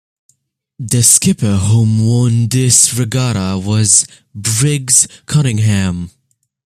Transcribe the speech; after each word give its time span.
The 0.79 1.03
skipper 1.03 1.57
whom 1.57 2.07
won 2.07 2.47
this 2.47 2.91
regatta 2.97 3.59
was 3.63 4.07
Briggs 4.33 5.07
Cunningham. 5.27 6.09